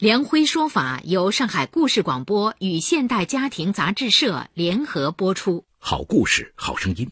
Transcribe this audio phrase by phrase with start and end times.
[0.00, 5.66] 梁辉说法由上海故事广播与现代家庭杂志社联合播出。
[5.78, 7.06] 好故事，好声音。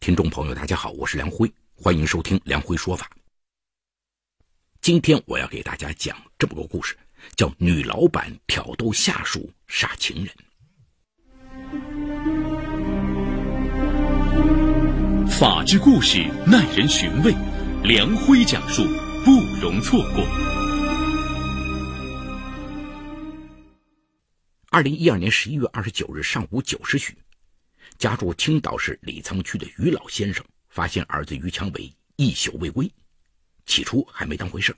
[0.00, 3.10] 听众朋友，大家好，我是梁辉，欢迎收听梁辉说法。
[4.80, 6.96] 今天我要给大家讲这么个故事，
[7.36, 10.34] 叫“女老板挑逗下属杀情人”。
[15.28, 17.34] 法治故事耐人寻味，
[17.84, 18.82] 梁辉讲述
[19.26, 20.49] 不容错过。
[24.72, 27.12] 二零一二年十一月二十九日上午九时许，
[27.98, 32.88] 家住青岛市李沧区的于老先生发现儿子于强伟一宿未归，
[33.66, 34.72] 起初还没当回事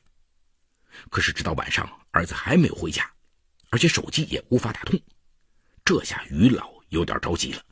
[1.11, 3.07] 可是直到晚上，儿子还没有回家，
[3.69, 4.99] 而且手机也无法打通，
[5.85, 7.63] 这下于老有点着急了。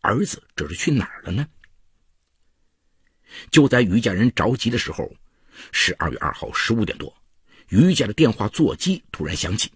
[0.00, 1.48] 儿子这是去哪儿了呢？
[3.50, 5.10] 就在于家人着急的时候，
[5.72, 7.16] 十二月二号十五点多，
[7.70, 9.72] 于家的电话座机突然响起。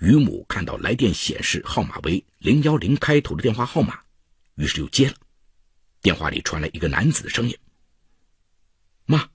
[0.00, 4.00] 于母看到来电显示号码为零幺零开头的电话号码，
[4.56, 5.14] 于是就接了。
[6.00, 7.56] 电话里传来一个男子的声音
[9.06, 9.28] ：“妈，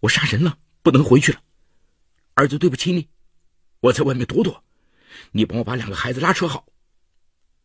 [0.00, 1.42] 我杀人了，不能回去了。
[2.34, 3.08] 儿子，对不起你，
[3.80, 4.62] 我在外面躲躲，
[5.30, 6.66] 你帮我把两个孩子拉扯好。”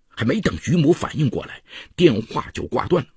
[0.09, 1.61] 还没等于母反应过来，
[1.95, 3.09] 电话就挂断了。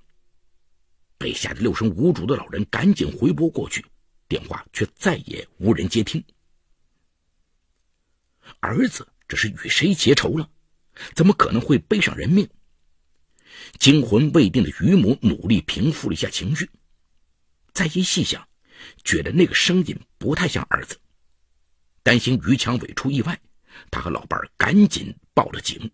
[1.17, 3.85] 被吓得六神无主的老人赶紧回拨过去，
[4.29, 6.23] 电话却再也无人接听。
[8.61, 10.49] 儿子这是与谁结仇了？
[11.15, 12.49] 怎么可能会背上人命？
[13.79, 16.69] 惊魂未定的于母努力平复了一下情绪，
[17.73, 18.47] 再一细想，
[19.05, 20.99] 觉得那个声音不太像儿子，
[22.03, 23.41] 担心于强伟出意外，
[23.91, 25.91] 他和老伴赶紧报了警。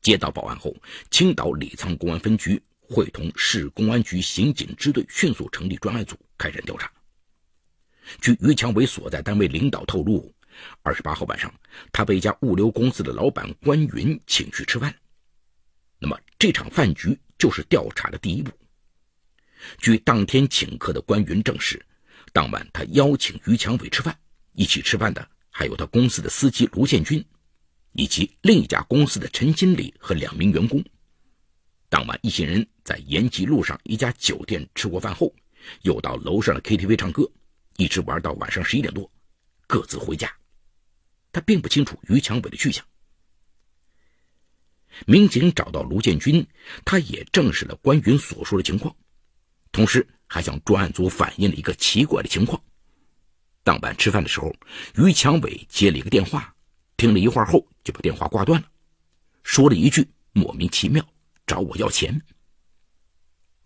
[0.00, 0.74] 接到报案后，
[1.10, 6.90] 青岛李沧公安分局会同市公安局刑警支队迅速成立专案组，开展调查。
[8.20, 10.32] 据于强伟所在单位领导透露，
[10.82, 11.52] 二十八号晚上，
[11.92, 14.94] 他被一家物流公司的老板关云请去吃饭。
[15.98, 18.50] 那么，这场饭局就是调查的第一步。
[19.78, 21.84] 据当天请客的关云证实，
[22.32, 24.16] 当晚他邀请于强伟吃饭，
[24.52, 27.24] 一起吃饭的还有他公司的司机卢建军，
[27.92, 30.82] 以及另一家公司的陈经理和两名员工。
[31.88, 35.34] 当晚，一行人在延吉路上一家酒店吃过饭后，
[35.82, 37.28] 又到楼上的 KTV 唱歌。
[37.78, 39.08] 一直玩到晚上十一点多，
[39.68, 40.28] 各自回家。
[41.30, 42.84] 他并不清楚于强伟的去向。
[45.06, 46.44] 民警找到卢建军，
[46.84, 48.94] 他也证实了关云所说的情况，
[49.70, 52.60] 同时还向专案组反映了一个奇怪的情况：
[53.62, 54.52] 当晚吃饭的时候，
[54.96, 56.52] 于强伟接了一个电话，
[56.96, 58.68] 听了一会儿后就把电话挂断了，
[59.44, 61.06] 说了一句莫名其妙
[61.46, 62.20] “找我要钱”。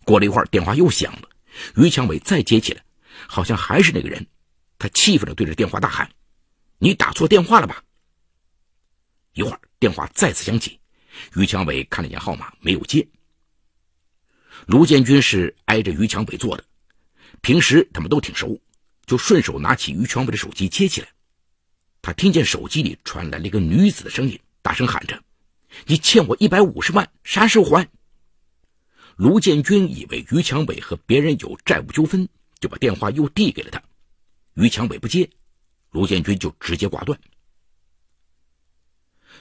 [0.05, 1.29] 过了一会儿，电话又响了，
[1.77, 2.83] 于强伟再接起来。
[3.27, 4.25] 好像还是那个人，
[4.77, 6.09] 他气愤地对着电话大喊
[6.79, 7.83] ：“你打错电话了吧？”
[9.33, 10.79] 一会儿电话再次响起，
[11.35, 13.07] 于强伟看了一眼号码，没有接。
[14.67, 16.63] 卢建军是挨着于强伟坐的，
[17.41, 18.61] 平时他们都挺熟，
[19.05, 21.07] 就顺手拿起于强伟的手机接起来。
[22.01, 25.21] 他听见手机里传来了一个女子的声音，大声喊着
[25.87, 27.89] ：“你欠我一百五十万，啥时候还？”
[29.15, 32.27] 卢建军以为于强伟和别人有债务纠纷。
[32.63, 33.83] 就把电话又递给了他，
[34.53, 35.29] 于强伟不接，
[35.91, 37.19] 卢建军就直接挂断。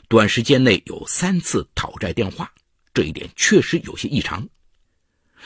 [0.08, 2.52] 短时间内有三次讨债电话，
[2.92, 4.48] 这一点确实有些异常。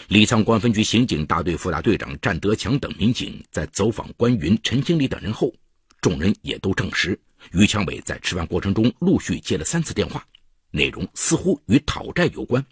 [0.08, 5.52] 李沧公安分局刑警大队副大队长战德强等民警在走访关云、陈经理等人后，
[6.00, 7.20] 众人也都证实，
[7.52, 10.26] 于强伟在吃饭过程中陆续接了三次电话，
[10.70, 12.64] 内容似乎与讨债有关。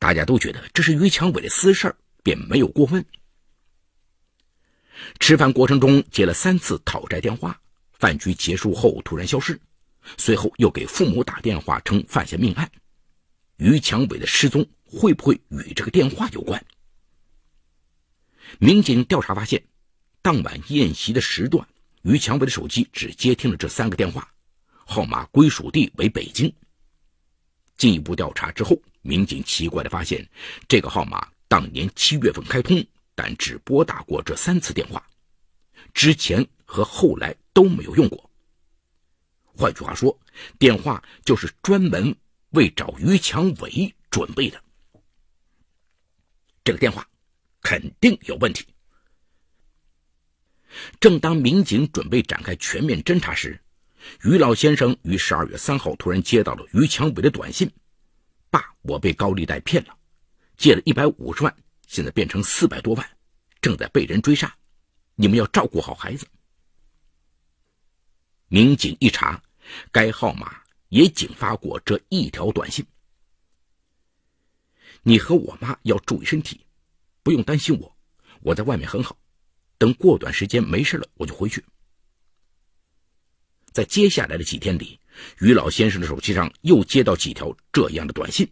[0.00, 3.06] 大家都觉得这是于强伟的私事便没有过问。
[5.18, 7.58] 吃饭过程中接了三次讨债电话，
[7.92, 9.60] 饭局结束后突然消失，
[10.16, 12.70] 随后又给父母打电话称犯下命案。
[13.56, 16.64] 于强伟的失踪会不会与这个电话有关？
[18.58, 19.62] 民警调查发现，
[20.22, 21.66] 当晚宴席的时段，
[22.02, 24.28] 于强伟的手机只接听了这三个电话，
[24.84, 26.52] 号码归属地为北京。
[27.76, 30.28] 进一步调查之后，民警奇怪的发现，
[30.68, 32.84] 这个号码当年七月份开通。
[33.14, 35.06] 但只拨打过这三次电话，
[35.92, 38.30] 之前和后来都没有用过。
[39.56, 40.18] 换句话说，
[40.58, 42.14] 电话就是专门
[42.50, 44.60] 为找于强伟准备的。
[46.64, 47.06] 这个电话
[47.62, 48.66] 肯定有问题。
[50.98, 53.60] 正当民警准备展开全面侦查时，
[54.24, 57.70] 于老先生于十二月三号突然接到了于强伟的短信
[58.50, 59.96] ：“爸，我被高利贷骗了，
[60.56, 63.08] 借了一百五十万，现在变成四百多万，
[63.60, 64.54] 正在被人追杀，
[65.14, 66.26] 你们要照顾好孩子。”
[68.48, 69.42] 民警一查，
[69.90, 72.84] 该号码也仅发过这一条短信。
[75.02, 76.64] 你和我妈要注意身体，
[77.22, 77.96] 不用担心我，
[78.40, 79.16] 我在外面很好。
[79.76, 81.64] 等过段时间没事了，我就回去。
[83.72, 85.00] 在接下来的几天里，
[85.40, 88.48] 于老先生的手机上又接到几条这样的短信，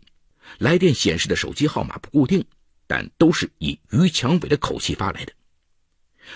[0.58, 2.44] 来电显示的手机号码不固定，
[2.94, 5.32] 但都是以于强伟的口气发来的。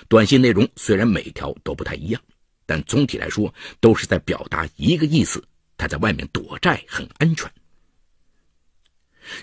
[0.08, 2.22] 短信内容虽然每条都不太一样，
[2.64, 7.52] 但总体来说都是在表达一个意思：他在外面躲债很安全。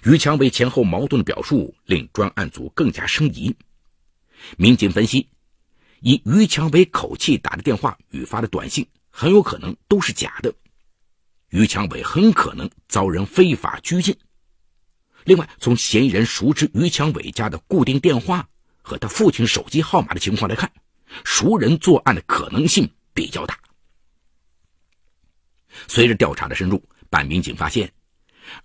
[0.06, 3.56] 于强伟前后矛盾的表述令专案组更加生疑。
[4.58, 5.30] 民警分析，
[6.00, 10.52] 以于强伟口气打的电话与发的短信很有可能都是假的，
[11.50, 14.18] 于强伟很可能遭人非法拘禁。
[15.26, 18.48] 另外，从嫌疑人熟知于强伟家的固定电话
[18.82, 20.72] 和他父亲手机号码的情况来看，
[21.24, 23.58] 熟人作案的可能性比较大。
[25.88, 27.92] 随着调查的深入，办案民警发现。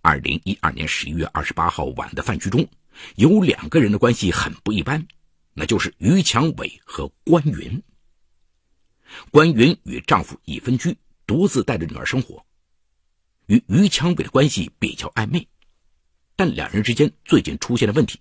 [0.02, 2.66] 二零一二年十一月二十八号晚的饭局中，
[3.14, 5.06] 有两个人的关系很不一般，
[5.55, 7.81] 那就是于强伟和关云。
[9.31, 12.44] 关云与丈夫已分居，独自带着女儿生活，
[13.46, 15.46] 与于强伟的关系比较暧昧，
[16.38, 18.20] 但两人之间最近出现了问题。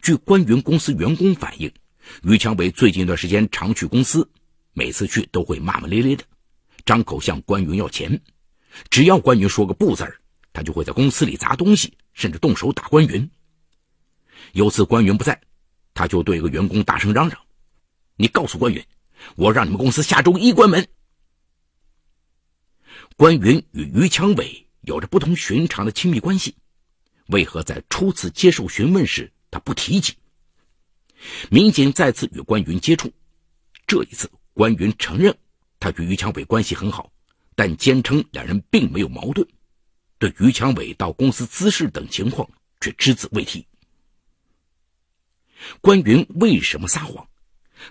[0.00, 1.70] 据关云公司员工反映，
[2.22, 4.30] 于强伟最近一段时间常去公司，
[4.72, 6.24] 每次去都会骂骂咧咧的，
[6.86, 8.22] 张口向关云要钱，
[8.88, 10.22] 只要关云说个不字儿。
[10.54, 13.30] 他就会在公司里砸东西，甚至动手打关云。
[14.52, 15.38] 有次关云不在，
[15.92, 17.38] 他就对一个员工大声嚷嚷
[18.16, 18.82] ：“你告诉关云，
[19.34, 20.88] 我让你们公司下周一关门。”
[23.18, 26.54] 关云与于强伟有着不同寻常的亲密关系，
[27.28, 30.14] 为何在初次接受询问时他不提及？
[31.50, 33.12] 民警再次与关云接触，
[33.86, 35.36] 这一次关云承认
[35.80, 37.10] 他与于强伟关系很好，
[37.54, 39.46] 但坚称两人并没有矛盾。
[40.18, 42.48] 对于强伟到公司滋事等情况
[42.80, 43.66] 却只字未提。
[45.80, 47.26] 关云为什么撒谎？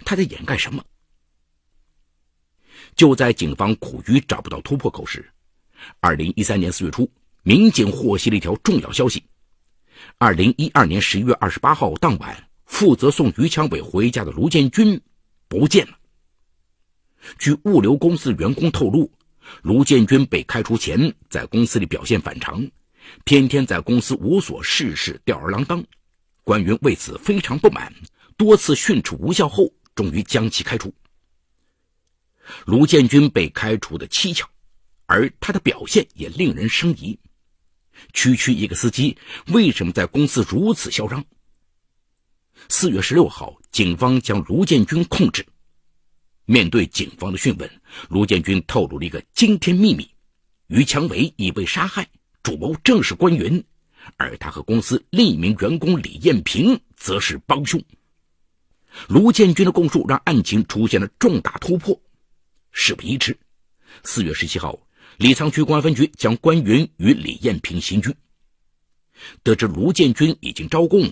[0.06, 0.84] 他在掩盖什么？
[2.96, 5.30] 就在警方苦于找不到突破口时，
[6.00, 7.12] 二零一三年四月初，
[7.47, 9.24] 民警获悉了一条重要消息：
[10.18, 15.00] 二零一二年十一月二十八号当晚，负责送于强伟回家的卢建军
[15.47, 15.95] 不见了。
[17.38, 19.12] 据物流公司员工透露。
[19.62, 22.68] 卢建军被开除前，在公司里表现反常，
[23.25, 25.86] 天天在公司无所事事、吊儿郎当。
[26.44, 27.94] 关云为此非常不满，
[28.38, 30.91] 多次训斥无效后，终于将其开除。
[32.65, 34.50] 卢建军被开除的蹊跷，
[35.06, 37.15] 而他的表现也令人生疑。
[38.13, 41.24] 区区一个司机，为什么在公司如此嚣张？
[42.69, 45.45] 四月十六号，警方将卢建军控制。
[46.45, 47.69] 面对警方的讯问，
[48.09, 50.10] 卢建军透露了一个惊天秘密：
[50.67, 52.08] 于强伟已被杀害，
[52.43, 53.63] 主谋正是关云，
[54.17, 57.81] 而他和公司另一名员工李艳平则是帮凶。
[59.08, 62.00] 卢建军的供述让案情出现了重大突破。
[62.72, 63.38] 事不宜迟，
[64.03, 64.79] 四月十七号，
[65.17, 68.13] 李沧区公安分局将关云与李艳平刑拘。
[69.43, 71.12] 得知卢建军已经招供，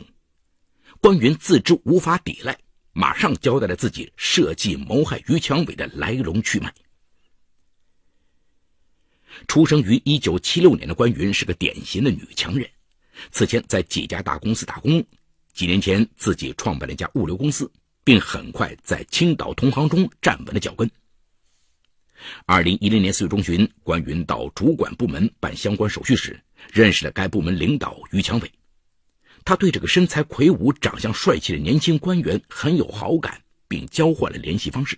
[1.00, 2.57] 关云自知无法抵赖。
[2.95, 6.72] 马上交代了自己设计谋害于强伟的来龙去脉。
[9.48, 12.69] 出生于一九七六年的关云是个典型的女强人，
[13.31, 15.03] 此前在几家大公司打工，
[15.53, 17.72] 几年前自己创办了一家物流公司，
[18.03, 20.88] 并很快在青岛同行中站稳了脚跟。
[22.46, 26.39] 二零一零年四月中旬，关云到主管部门办相关手续时，
[26.72, 28.51] 认识了该部门领导于强伟。
[29.46, 34.98] 他对这个身材魁梧、长相帅气的年轻官员很有好感，并交换了联系方式。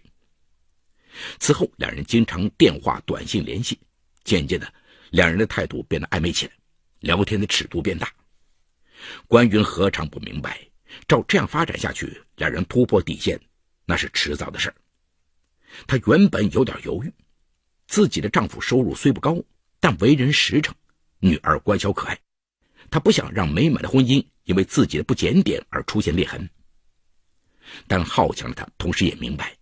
[1.39, 3.79] 此后，两人经常电话、短信联系，
[4.23, 4.71] 渐渐的，
[5.09, 6.51] 两人的态度变得暧昧起来，
[6.99, 8.11] 聊天的尺度变大。
[9.27, 10.59] 关云何尝不明白，
[11.07, 13.39] 照这样发展下去，两人突破底线
[13.85, 14.75] 那是迟早的事儿。
[15.87, 17.13] 她原本有点犹豫，
[17.87, 19.37] 自己的丈夫收入虽不高，
[19.79, 20.73] 但为人实诚，
[21.19, 22.19] 女儿乖巧可爱。
[22.89, 26.49] 她不想让美满的婚姻因为自己的不检点而出现裂痕。
[27.87, 29.55] 但好强的她同时也明白，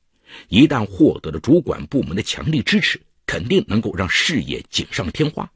[0.50, 5.50] 一旦获得了主管部门的强力支持，肯定能够让事业锦上添花。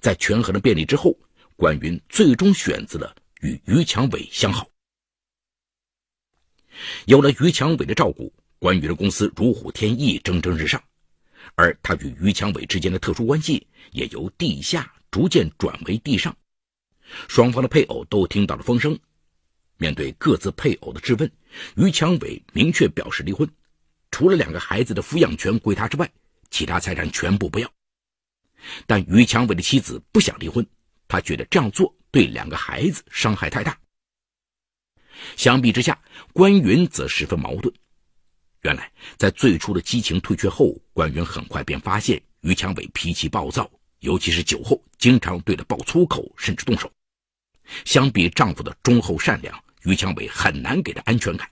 [0.00, 1.18] 在权衡了便利之后，
[1.56, 4.68] 关云最终选择了与于强伟相好。
[7.06, 8.32] 有了于强伟的照顾，
[8.62, 10.80] 关云的公司如虎添翼，蒸蒸日上。
[11.56, 16.32] 而他与于强伟之间的特殊关系也由地下逐渐转为地上，
[17.26, 18.96] 双方的配偶都听到了风声。
[19.78, 21.28] 面对各自配偶的质问，
[21.74, 23.50] 于强伟明确表示离婚，
[24.12, 26.08] 除了两个孩子的抚养权归他之外，
[26.48, 27.68] 其他财产全部不要。
[28.86, 30.64] 但于强伟的妻子不想离婚，
[31.08, 33.76] 他觉得这样做对两个孩子伤害太大。
[35.36, 36.00] 相比之下，
[36.32, 37.74] 关云则十分矛盾。
[38.62, 46.90] 原来，在最初的激情退却后，关云很快便发现于强伟脾气暴躁，尤其是酒后经常对他爆粗口，甚至动手。
[47.84, 49.52] 相比丈夫的忠厚善良，
[49.82, 51.48] 于强伟很难给她安全感。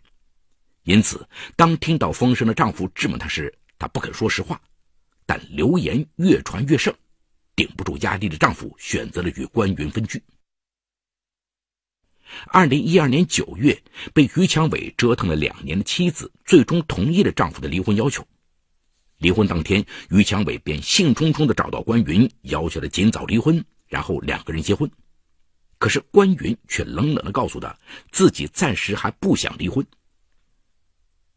[0.84, 4.60] 因此，当听到风声的丈夫质问她时，她不肯说实话。
[5.26, 6.94] 但流言越传越盛，
[7.56, 10.22] 顶不住压力的丈夫选择了与关云分居。
[12.48, 13.82] 二零一二年九月，
[14.12, 18.26] 被于强伟折腾了两年的妻子最终同意了丈夫的离婚要求。
[19.18, 24.90] 离婚当天，于强伟便兴冲冲地找到关云，要求他尽早离婚，然后两个人结婚。
[25.78, 27.74] 可是关云却冷冷地告诉他，
[28.10, 29.84] 自己暂时还不想离婚。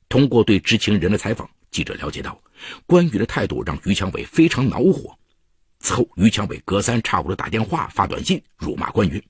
[0.10, 2.40] 通过对知情人的采访，记者了解到。
[2.86, 5.18] 关羽的态度让于强伟非常恼火。
[5.80, 9.22] 此后，于强伟隔三差五的打电话、发短信辱骂关云，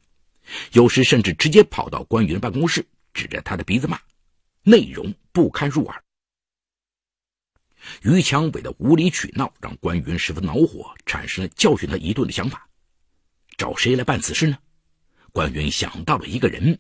[0.71, 3.99] 有时甚至直接跑到关云的办公室，指着他的鼻子骂，
[4.63, 6.03] 内容不堪入耳。
[8.01, 12.67] 于强伟的无理取闹让关云十分恼火，产生了教训他一顿的想法。
[13.57, 14.57] 找谁来办此事呢？
[15.31, 16.79] 关云想到了一个人，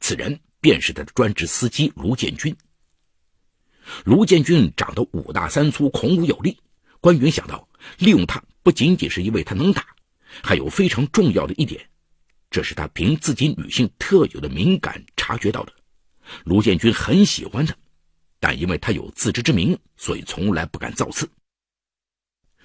[0.00, 2.56] 此人便是他的专职司机卢建军。
[4.04, 6.58] 卢建军长得五大三粗，孔武有力。
[7.00, 9.86] 关云想到，利用他不仅仅是因为他能打，
[10.42, 11.88] 还有非常重要的一点，
[12.50, 15.72] 这是他凭自己女性特有的敏感察觉到的。
[16.44, 17.74] 卢建军很喜欢他，
[18.38, 21.28] 但因为他有自知之明，所以从来不敢造次。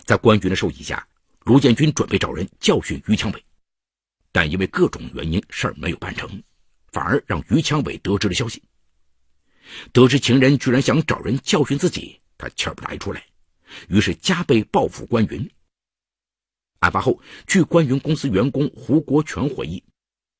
[0.03, 1.07] 在关云的授意下，
[1.45, 3.45] 卢建军准备找人教训于强伟，
[4.31, 6.41] 但因为各种原因，事儿没有办成，
[6.91, 8.61] 反而让于强伟得知了消息。
[9.91, 13.23] 得知情人居然想找人教训自己，他气不打一处来，
[13.89, 15.49] 于是加倍报复关云。
[16.85, 19.83] 案发后，据关云公司员工胡国全回忆，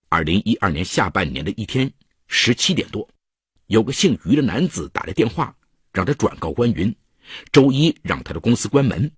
[0.10, 1.92] 二零一二年下半年的一天
[2.28, 3.08] 十七点多，
[3.66, 5.56] 有个姓于的男子打来电话，
[5.92, 6.96] 让他转告关云，
[7.52, 9.12] 周一让他的公司关门。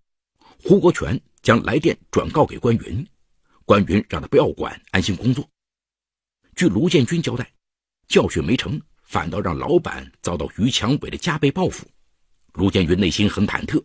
[0.63, 3.05] 胡国全将来电转告给关云，
[3.65, 5.45] 关云让他不要管，安心工作。
[6.55, 7.51] 据卢建军交代，
[8.07, 8.81] 教训没成。
[9.03, 11.87] 反倒让老板遭到于强伟的加倍报复，
[12.55, 13.81] 卢建云内心很忐忑，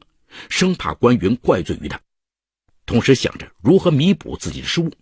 [0.49, 2.01] 生怕关云怪罪于他，
[2.93, 4.93] 同时想着如何弥补自己的失误。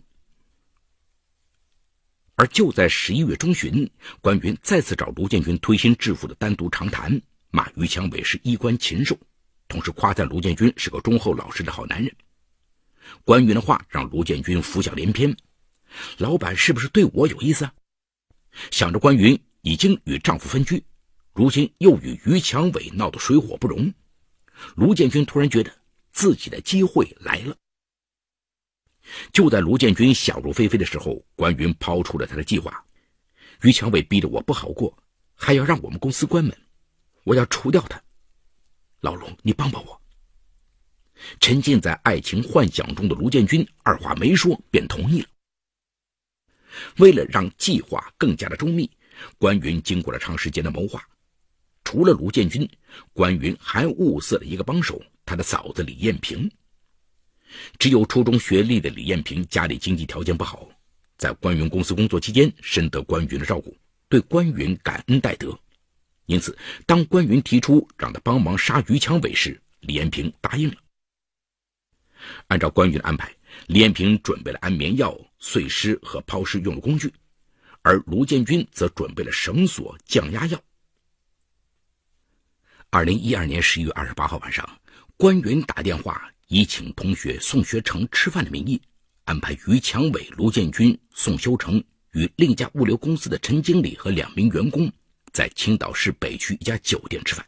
[2.37, 7.20] 而就在十一月中旬，关云再次找卢建军推心置腹的单独长谈，
[7.50, 9.18] 骂于强伟是衣冠禽兽，
[9.66, 12.14] 同时夸赞卢建军是个忠厚老实的好男人。
[13.25, 15.37] 关云的话让卢建军浮想联翩，
[16.18, 17.64] 老板是不是对我有意思？
[17.64, 17.75] 啊
[18.70, 19.37] 想着关云。
[19.62, 20.82] 已经与丈夫分居，
[21.35, 23.92] 如今又与于强伟闹得水火不容，
[24.75, 25.70] 卢建军突然觉得
[26.12, 27.54] 自己的机会来了。
[29.32, 32.84] 就在卢建军想入非非的时候，关云抛出了他的计划：
[33.62, 34.96] 于强伟逼得我不好过，
[35.34, 36.56] 还要让我们公司关门，
[37.24, 38.02] 我要除掉他。
[39.00, 40.00] 老卢，你帮帮我！
[41.40, 45.28] 沉浸在爱情幻想中的卢建军二话没说便同意了。
[46.98, 48.90] 为了让计划更加的周密。
[49.36, 51.06] 关云经过了长时间的谋划，
[51.84, 52.66] 除了卢建军，
[53.12, 56.50] 关云还物色了一个帮手，他的嫂子李艳萍。
[57.78, 60.69] 只有初中学历的李艳萍家里经济条件不好，
[61.19, 63.76] 在关云公司工作期间深得关云的照顾，
[64.09, 65.59] 对关云感恩戴德。
[66.26, 70.76] 因此，当关云提出让他帮忙杀于强伟时，李艳萍答应了。
[72.49, 73.35] 按照关云的安排，
[73.66, 77.12] 李艳萍准备了安眠药、碎尸和抛尸用的工具。
[77.83, 80.62] 而卢建军则准备了绳索、降压药。
[82.90, 84.69] 二零一二年十一月二十八号晚上，
[85.16, 88.80] 关云打电话以请同学宋学成吃饭的名义，
[89.25, 94.92] 安排于强伟、卢建军、宋修成与另一家物流公司的陈经理和两名员工
[95.33, 97.47] 在青岛市北区一家酒店吃饭。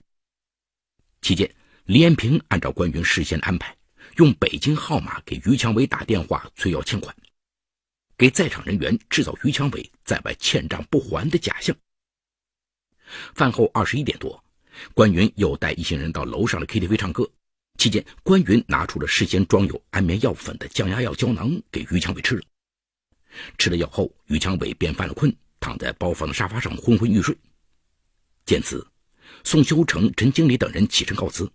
[1.20, 1.52] 期间，
[1.86, 3.76] 李延平按照关云事先的安排，
[4.18, 7.12] 用北京号码给于强伟打电话催要欠款。
[8.16, 11.74] 给在场人员制造于强伟在外欠账不还的假象。
[13.34, 14.44] 饭后二十一点多，
[14.94, 17.28] 关云又带一行人到楼上的 KTV 唱歌，
[17.82, 22.42] 期间，关云拿出了事先装有安眠药粉的降压药胶囊给于强伟吃了。
[23.58, 27.36] 吃了药后，于强伟便犯了困，躺在包房的沙发上昏昏欲睡。
[28.46, 28.86] 见此，
[29.42, 31.50] 宋修成、陈经理等人起身告辞。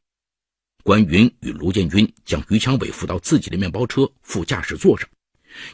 [0.84, 5.08] 关云与卢建军将于强伟扶到自己的面包车副驾驶座上，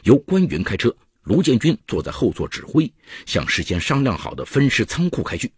[0.04, 2.88] 由关云开车，卢建军坐在后座指挥，
[3.26, 5.52] 向事先商量好的分尸仓库开去。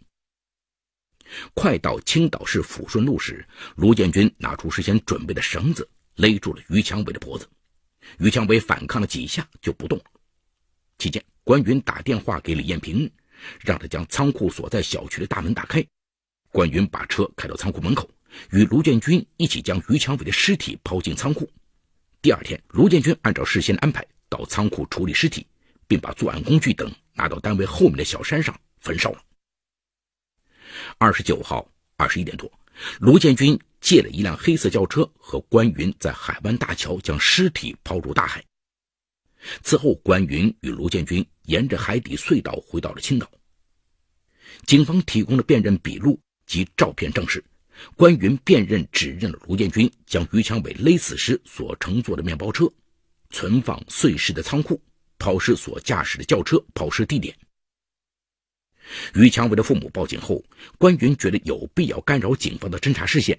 [1.55, 7.49] 快到青岛市抚顺路时，卢建军拿出事先准备的绳子，勒住了于强伟的脖子。
[8.19, 10.05] 于强伟反抗了几下就不动了。
[10.99, 13.11] 期间，关云打电话给李艳平，
[13.61, 15.85] 让他将仓库所在小区的大门打开。
[16.51, 18.09] 关云把车开到仓库门口，
[18.53, 21.51] 与卢建军一起将于强伟的尸体抛进仓库。
[22.23, 25.47] 第二天，卢建军按照事先安排到仓库处理尸体，
[25.87, 29.21] 并把作案工具等拿到单位后面的小山上焚烧了。
[30.99, 32.51] 二十九号二十一点多，
[33.01, 38.43] 卢建军借了一辆黑色轿车，和关云在海湾大桥将尸体抛入大海。
[39.63, 43.31] 此后，关云与卢建军沿着海底隧道回到了青岛。
[44.65, 47.45] 警方提供的辨认笔录及照片证实，
[47.95, 52.67] 关云辨认指认了卢建军将于强伟勒死时所乘坐的面包车、
[53.29, 54.81] 存放碎尸的仓库、
[55.19, 57.37] 抛尸所驾驶的轿车抛尸地点。
[59.15, 60.43] 于强伟的父母报警后，
[60.79, 63.39] 关云觉得有必要干扰警方的侦查视线，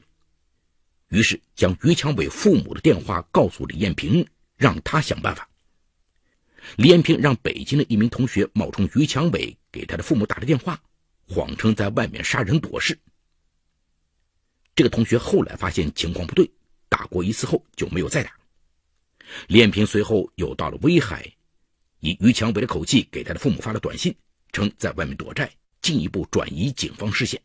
[1.09, 4.27] 于是将于强伟父母的电话告诉李艳平，
[4.57, 5.49] 让他想办法。
[6.75, 10.81] 李艳平让北京的一名同学冒充于强伟给他的父母打了电话，
[11.27, 12.97] 谎称在外面杀人躲事。
[14.75, 16.51] 这个同学后来发现情况不对，
[16.89, 18.31] 打过一次后就没有再打。
[19.47, 21.25] 李艳平随后又到了威海，
[22.01, 24.13] 以于强伟的口气给他的父母发了短信。
[24.57, 25.51] 称在外面躲债，
[25.83, 27.39] 进一步转移警方视线。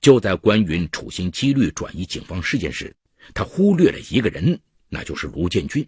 [0.00, 2.96] 就在关云处心积虑转移警方视线时，
[3.34, 5.86] 他忽略了一个人，那就是卢建军。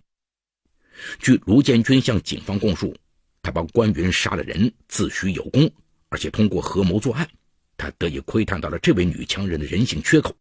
[1.18, 2.94] 据卢建军向警方供述，
[3.40, 5.72] 他帮关云杀了人，自诩有功，
[6.11, 7.26] 而且通过合谋作案，
[7.79, 10.37] 他得以窥探到了这位女强人的人性缺口。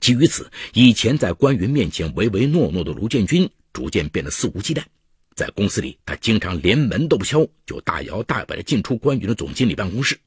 [0.00, 4.82] 基于此，以前在关云面前唯唯诺诺的卢建军，逐渐变得肆无忌惮。
[5.40, 10.20] 在公司里，他经常连门都不敲，就大摇大摆地进出关云的总经理办公室，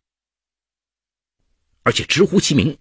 [1.84, 2.76] 而且直呼其名，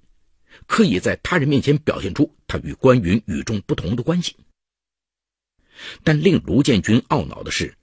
[0.67, 4.35] 刻意在他人面前表现出他与关云与众不同的关系。
[6.03, 7.77] 但令卢建军懊恼的是，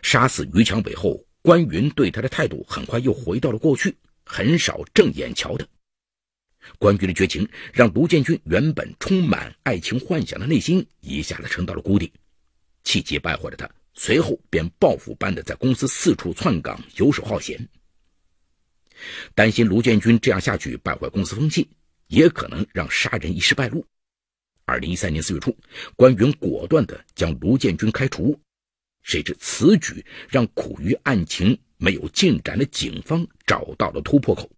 [0.00, 5.66] 杀死于强伟后，关云对他的态度很快又回到了过去，很少正眼瞧他。
[6.78, 12.12] 关云的绝情，让卢建军原本充满爱情幻想的内心一下子沉到了谷底，
[12.84, 13.68] 气急败坏的他。
[14.00, 17.68] 随后便报复般的在公司四处窜岗，游手好闲。
[19.34, 21.68] 担心卢建军这样下去败坏公司风气，
[22.06, 23.84] 也可能让杀人一事败露。
[24.64, 25.54] 二零一三年四月初，
[25.96, 28.40] 关云果断的将卢建军开除。
[29.02, 34.48] 谁知此举让苦于案情没有进展的警方找到了突破口。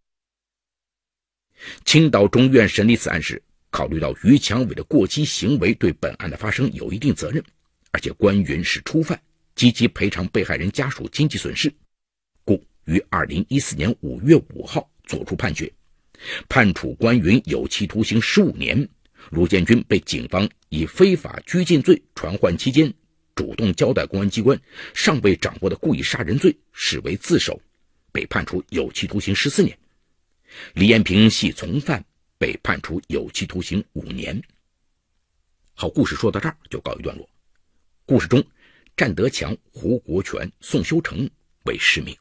[1.87, 7.43] 青岛中院审理此案时，考虑到于强伟的过激行为对本案的发生有一定责任，
[7.91, 9.19] 而且关云是初犯。
[9.61, 11.71] 积极赔偿被害人家属经济损失，
[12.47, 15.71] 故于二零一四年五月五号作出判决，
[16.49, 18.89] 判处关云有期徒刑十五年，
[19.29, 22.91] 卢建军被警方以非法拘禁罪传唤期间
[23.35, 24.59] 主动交代公安机关
[24.95, 27.61] 尚未掌握的故意杀人罪视为自首，
[28.13, 29.79] 被判处有期徒刑十四年。
[30.73, 32.03] 李艳平系从犯，
[32.39, 34.43] 被判处有期徒刑五年。
[35.75, 37.29] 好，故事说到这儿就告一段落。
[38.07, 38.43] 故事中。
[39.01, 41.27] 单德强、胡国权、宋修成
[41.65, 42.15] 为实名。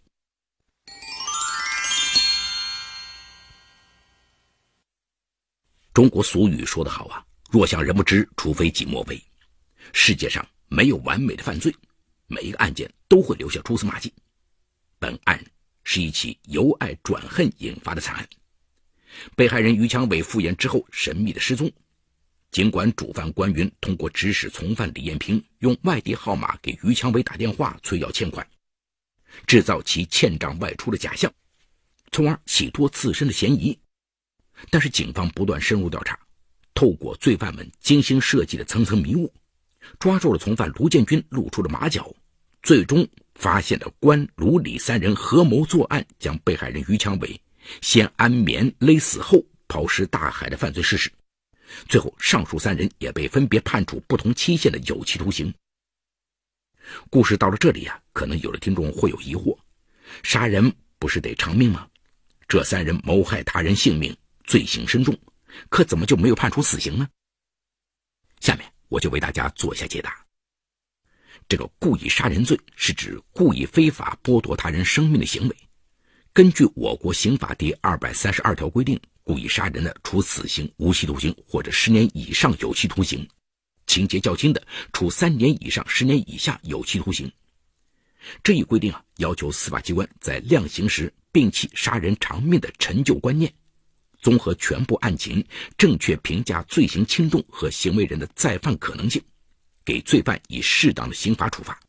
[5.93, 9.21] 中国俗语说得好啊，“若想人不知，除非己莫为。”
[9.91, 11.75] 世界上没有完美的犯罪，
[12.27, 14.13] 每一个案件都会留下蛛丝马迹。
[14.99, 15.37] 本案
[15.83, 18.29] 是一起由爱转恨引发的惨案，
[19.35, 21.69] 被害人于强伟复原之后神秘的失踪。
[22.51, 28.45] 尽管主犯关云通过指使从犯李艳平用外地号码给于强伟打电话催要欠款，
[29.45, 31.31] 制造其欠账外出的假象，
[32.12, 33.77] 从而洗脱自身的嫌疑，
[34.71, 36.17] 但是警方不断深入调查，
[36.73, 39.31] 透过罪犯们精心设计的层层迷雾，
[39.99, 42.12] 抓住了从犯卢建军露出的马脚，
[42.63, 47.39] 最终发现了关卢李三人合谋作案，将被害人于强伟
[47.81, 51.12] 先安眠勒死后抛尸大海的犯罪事实。
[51.88, 55.53] 最后，上述三人也被分别判处不同期限的有期徒刑。
[57.10, 59.58] 故事到了这里啊，可能有的听众会有疑惑：
[60.23, 61.88] 杀人不是得偿命吗？
[62.47, 65.15] 这三人谋害他人性命，罪行深重，
[65.69, 67.08] 可怎么就没有判处死刑呢？
[68.39, 70.25] 下面我就为大家做一下解答。
[71.47, 75.55] 这个故意杀人罪是指故意非法剥夺他人生命的行为。
[76.34, 83.19] 根据我国刑法第二百三十二条规定，故意杀人的，处死刑、无期徒刑或者十年以上有期徒刑；
[83.85, 87.31] 情节较轻的，处三年以上十年以下有期徒刑。
[88.41, 93.53] 这一规定啊，要求司法机关在量刑时摒弃杀人偿命的陈旧观念，
[94.19, 95.45] 综合全部案情，
[95.77, 99.21] 正确评价罪行轻重和行为人的再犯可能性，
[99.85, 101.79] 给罪犯以适当的刑罚处罚。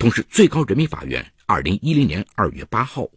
[0.00, 3.08] 同时，最高人民法院二零一零年二月八号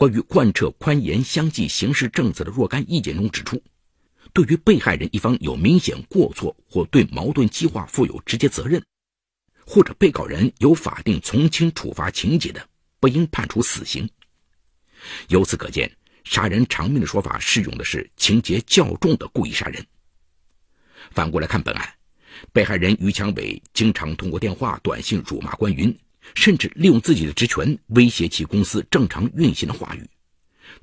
[0.00, 3.62] 关于贯彻宽严相济刑事政策的若干意见中指出，
[4.32, 8.82] 对于被害人一方有明显过错或对矛盾激化负有直接责任。
[9.66, 12.66] 或者被告人有法定从轻处罚情节的，
[12.98, 14.08] 不应判处死刑。
[15.28, 19.86] 由此可见，杀人偿命的说法适用的是情节较重的故意杀人。
[21.10, 21.86] 反过来看本案，
[22.54, 25.94] 被害人于强伟经常通过电话、短信辱骂关云，
[26.34, 30.08] 甚至利用自己的职权威胁其公司正常运行的话语，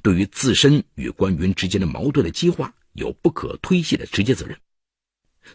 [0.02, 4.58] 对于自身与关云之间的矛盾的激化有不可推卸的直接责任。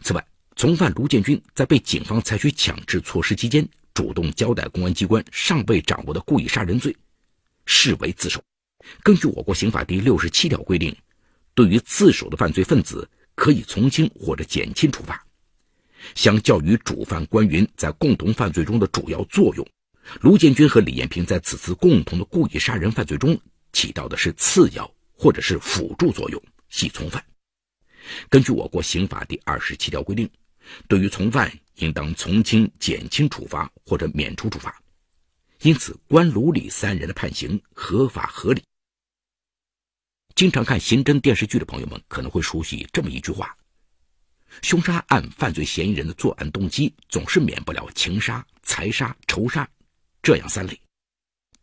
[0.01, 6.95] 此外，从犯卢建军在被警方采取强制措施期间，主动交代公安机关尚未掌握的故意杀人罪，
[7.65, 8.41] 视为自首。
[9.01, 10.95] 根据我国刑法第六十七条规定，
[11.53, 15.25] 对于自首的犯罪分子，可以从轻或者减轻处罚。
[16.15, 19.67] 相较于主犯关云在共同犯罪中的主要作用，
[20.21, 23.39] 卢建军和李艳萍在此次共同的故意杀人犯罪中
[23.71, 27.23] 起到的是次要或者是辅助作用，系从犯。
[28.29, 30.29] 根据我国刑法第二十七条规定。
[30.87, 34.81] 对于从犯，应当从轻、减轻处罚或者免除处罚。
[35.61, 38.63] 因此，关、卢、李三人的判刑合法合理。
[40.35, 43.53] 经常看刑侦电视剧的朋友们可能会熟悉这么一句话：
[44.61, 49.67] 凶杀案犯罪嫌疑人的作案动机总是免不了情杀、财杀、仇杀
[50.21, 50.79] 这样三类。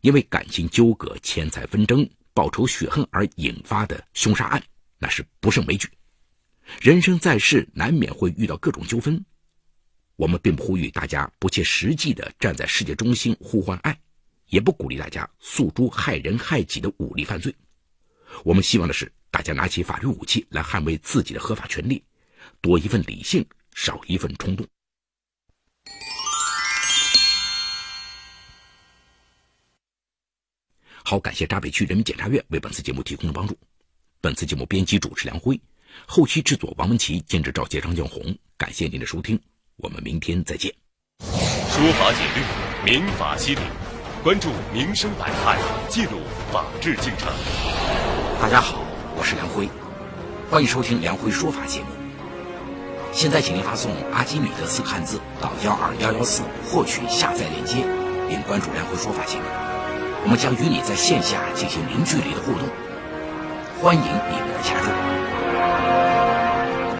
[0.01, 4.63] 因为感情纠葛、钱财纷争、报仇雪恨而引发的凶杀案，
[4.97, 5.87] 那是不胜枚举。
[6.79, 9.23] 人生在世，难免会遇到各种纠纷。
[10.15, 13.99] 我们并不呼吁大家不切实际的站在世界中心呼唤爱，
[14.47, 17.53] 也不鼓励大家诉诸害人害己的武力犯罪。
[18.43, 22.03] 我们希望的是，大家拿起法律武器来捍卫自己的合法权利，
[22.61, 23.43] 多一份理性，
[23.73, 24.65] 少一份冲动。
[31.03, 33.57] 好，感谢闸北区人民检察院为本次节目提供的帮助。
[34.21, 35.59] 本次节目编辑主持梁辉。
[36.05, 38.33] 后期制作王文琪，监制赵杰、张建红。
[38.57, 39.37] 感谢您的收听，
[39.77, 40.73] 我们明天再见。
[41.19, 42.43] 说法解律，
[42.85, 43.61] 民法析理，
[44.23, 46.21] 关注民生百态，记录
[46.51, 47.33] 法治进程。
[48.39, 48.85] 大家好，
[49.17, 49.67] 我是梁辉，
[50.49, 52.00] 欢迎收听梁辉说法节目。
[53.13, 57.85] 现在，请您发送“阿基米德”四个汉字到幺二幺幺四，获取下载链接，
[58.29, 59.43] 并关注梁辉说法节目。
[60.23, 62.67] 我们将与你在线下进行零距离的互动，
[63.81, 65.30] 欢迎你们的加入。